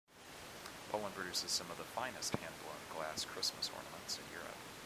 [0.89, 4.55] Poland produces some of the finest hand-blown glass Christmas ornaments in Europe.